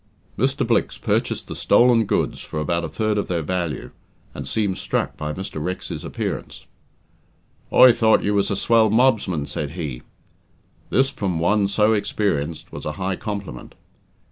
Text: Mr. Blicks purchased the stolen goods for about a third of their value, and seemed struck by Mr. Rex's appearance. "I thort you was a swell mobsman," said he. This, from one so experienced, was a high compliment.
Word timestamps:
Mr. 0.35 0.65
Blicks 0.65 0.97
purchased 0.97 1.45
the 1.47 1.53
stolen 1.55 2.05
goods 2.05 2.41
for 2.41 2.59
about 2.59 2.83
a 2.83 2.89
third 2.89 3.19
of 3.19 3.27
their 3.27 3.43
value, 3.43 3.91
and 4.33 4.47
seemed 4.47 4.79
struck 4.79 5.15
by 5.15 5.31
Mr. 5.31 5.63
Rex's 5.63 6.03
appearance. 6.03 6.65
"I 7.71 7.91
thort 7.91 8.23
you 8.23 8.33
was 8.33 8.49
a 8.49 8.55
swell 8.55 8.89
mobsman," 8.89 9.45
said 9.45 9.73
he. 9.77 10.01
This, 10.89 11.11
from 11.11 11.37
one 11.37 11.67
so 11.67 11.93
experienced, 11.93 12.71
was 12.71 12.85
a 12.85 12.93
high 12.93 13.15
compliment. 13.15 13.75